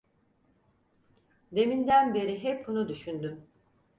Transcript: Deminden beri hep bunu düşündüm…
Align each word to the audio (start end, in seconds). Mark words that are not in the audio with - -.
Deminden 1.51 2.13
beri 2.13 2.43
hep 2.43 2.67
bunu 2.67 2.87
düşündüm… 2.89 3.41